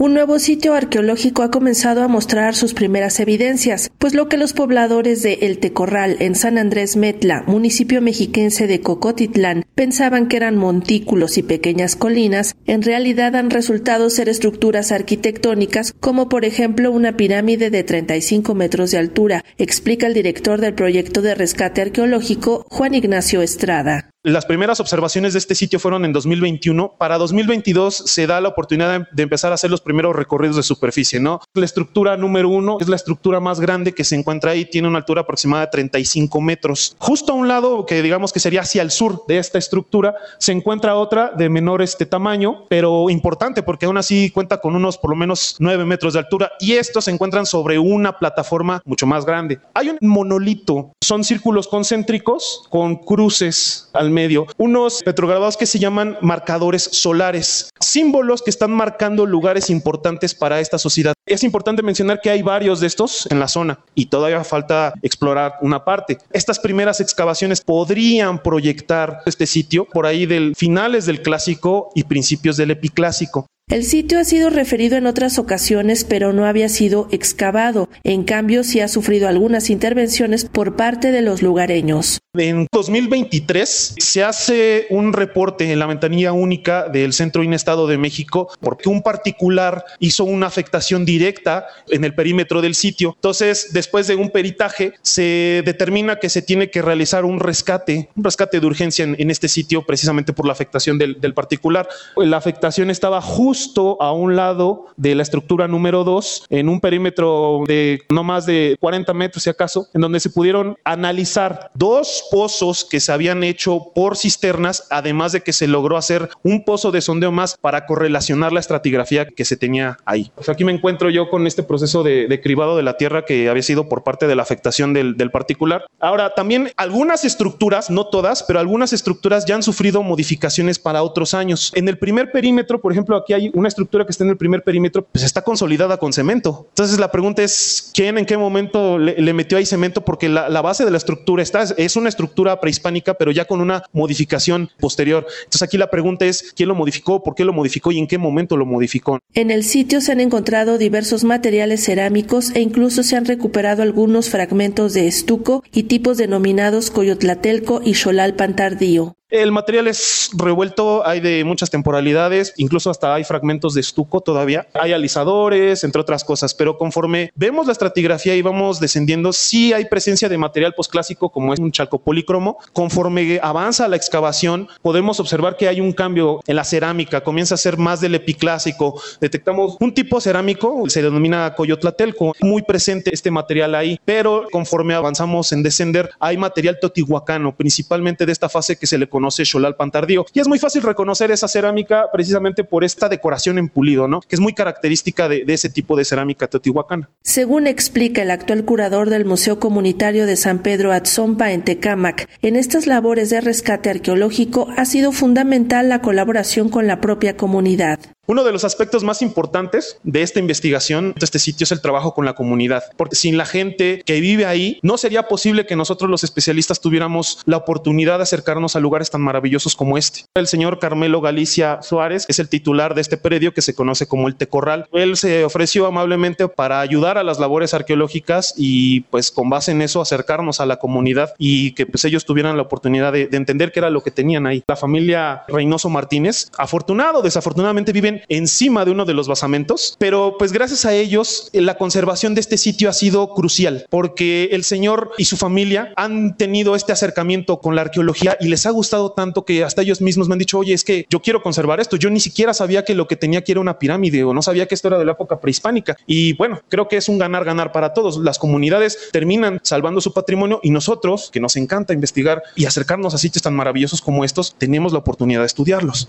[0.00, 4.52] Un nuevo sitio arqueológico ha comenzado a mostrar sus primeras evidencias, pues lo que los
[4.52, 10.56] pobladores de El Tecorral en San Andrés Metla, municipio mexiquense de Cocotitlán, pensaban que eran
[10.56, 17.16] montículos y pequeñas colinas, en realidad han resultado ser estructuras arquitectónicas como por ejemplo una
[17.16, 22.94] pirámide de 35 metros de altura, explica el director del proyecto de rescate arqueológico Juan
[22.94, 24.10] Ignacio Estrada.
[24.28, 26.96] Las primeras observaciones de este sitio fueron en 2021.
[26.98, 31.18] Para 2022 se da la oportunidad de empezar a hacer los primeros recorridos de superficie,
[31.18, 31.40] ¿no?
[31.54, 34.98] La estructura número uno es la estructura más grande que se encuentra ahí, tiene una
[34.98, 36.94] altura aproximada de 35 metros.
[36.98, 40.52] Justo a un lado, que digamos que sería hacia el sur de esta estructura, se
[40.52, 45.08] encuentra otra de menor este tamaño, pero importante porque aún así cuenta con unos por
[45.08, 49.24] lo menos 9 metros de altura y estos se encuentran sobre una plataforma mucho más
[49.24, 49.58] grande.
[49.72, 56.18] Hay un monolito, son círculos concéntricos con cruces al medio, unos petrograbados que se llaman
[56.20, 61.14] marcadores solares, símbolos que están marcando lugares importantes para esta sociedad.
[61.24, 65.54] Es importante mencionar que hay varios de estos en la zona y todavía falta explorar
[65.62, 66.18] una parte.
[66.30, 72.58] Estas primeras excavaciones podrían proyectar este sitio por ahí del finales del clásico y principios
[72.58, 73.46] del epiclásico.
[73.68, 77.90] El sitio ha sido referido en otras ocasiones, pero no había sido excavado.
[78.02, 82.18] En cambio, sí ha sufrido algunas intervenciones por parte de los lugareños.
[82.34, 88.48] En 2023 se hace un reporte en la ventanilla única del Centro Inestado de México
[88.60, 93.14] porque un particular hizo una afectación directa en el perímetro del sitio.
[93.16, 98.24] Entonces, después de un peritaje, se determina que se tiene que realizar un rescate, un
[98.24, 101.86] rescate de urgencia en, este sitio precisamente por la afectación del, del particular.
[102.16, 106.80] La afectación estaba justo justo a un lado de la estructura número 2, en un
[106.80, 112.24] perímetro de no más de 40 metros, si acaso, en donde se pudieron analizar dos
[112.30, 116.92] pozos que se habían hecho por cisternas, además de que se logró hacer un pozo
[116.92, 120.30] de sondeo más para correlacionar la estratigrafía que se tenía ahí.
[120.46, 123.88] aquí me encuentro yo con este proceso de, cribado de la tierra que había sido
[123.88, 125.84] por parte de la afectación del, del particular.
[125.98, 131.34] Ahora, también algunas estructuras, no todas, pero algunas estructuras ya han sufrido modificaciones para otros
[131.34, 131.72] años.
[131.74, 134.62] En el primer perímetro, por ejemplo, aquí hay una estructura que está en el primer
[134.62, 136.66] perímetro, pues está consolidada con cemento.
[136.70, 140.04] Entonces la pregunta es, ¿quién en qué momento le, metió ahí cemento?
[140.04, 143.82] Porque la, base de la estructura está, es una estructura prehispánica, pero ya con una
[143.92, 145.26] modificación posterior.
[145.40, 147.22] Entonces aquí la pregunta es, ¿quién lo modificó?
[147.22, 147.92] ¿Por qué lo modificó?
[147.92, 149.18] ¿Y en qué momento lo modificó?
[149.34, 154.30] En el sitio se han encontrado diversos materiales cerámicos e incluso se han recuperado algunos
[154.30, 159.17] fragmentos de estuco y tipos denominados coyotlatelco y xolal tardío.
[159.30, 164.66] El material es revuelto, hay de muchas temporalidades, incluso hasta hay fragmentos de estuco todavía,
[164.72, 169.84] hay alisadores, entre otras cosas, pero conforme vemos la estratigrafía y vamos descendiendo, sí hay
[169.84, 172.56] presencia de material posclásico como es un chalco polícromo.
[172.72, 177.58] Conforme avanza la excavación, podemos observar que hay un cambio en la cerámica, comienza a
[177.58, 178.98] ser más del epiclásico.
[179.20, 185.52] Detectamos un tipo cerámico, se denomina coyotlatelco, muy presente este material ahí, pero conforme avanzamos
[185.52, 190.26] en descender, hay material totihuacano, principalmente de esta fase que se le conoce Xolal Pantardío.
[190.32, 194.20] Y es muy fácil reconocer esa cerámica precisamente por esta decoración en pulido, ¿no?
[194.20, 197.08] Que es muy característica de, de ese tipo de cerámica teotihuacana.
[197.22, 202.56] Según explica el actual curador del Museo Comunitario de San Pedro Atzompa en Tecámac, en
[202.56, 207.98] estas labores de rescate arqueológico ha sido fundamental la colaboración con la propia comunidad.
[208.30, 212.12] Uno de los aspectos más importantes de esta investigación de este sitio es el trabajo
[212.12, 216.10] con la comunidad, porque sin la gente que vive ahí no sería posible que nosotros
[216.10, 220.26] los especialistas tuviéramos la oportunidad de acercarnos a lugares tan maravillosos como este.
[220.34, 224.28] El señor Carmelo Galicia Suárez es el titular de este predio que se conoce como
[224.28, 224.90] el Tecorral.
[224.92, 229.80] Él se ofreció amablemente para ayudar a las labores arqueológicas y pues con base en
[229.80, 233.72] eso acercarnos a la comunidad y que pues ellos tuvieran la oportunidad de, de entender
[233.72, 234.62] qué era lo que tenían ahí.
[234.68, 240.52] La familia Reynoso Martínez, afortunado, desafortunadamente viven encima de uno de los basamentos, pero pues
[240.52, 245.12] gracias a ellos eh, la conservación de este sitio ha sido crucial porque el señor
[245.18, 249.44] y su familia han tenido este acercamiento con la arqueología y les ha gustado tanto
[249.44, 252.10] que hasta ellos mismos me han dicho, oye, es que yo quiero conservar esto, yo
[252.10, 254.74] ni siquiera sabía que lo que tenía aquí era una pirámide o no sabía que
[254.74, 255.96] esto era de la época prehispánica.
[256.06, 258.18] Y bueno, creo que es un ganar-ganar para todos.
[258.18, 263.18] Las comunidades terminan salvando su patrimonio y nosotros, que nos encanta investigar y acercarnos a
[263.18, 266.08] sitios tan maravillosos como estos, tenemos la oportunidad de estudiarlos.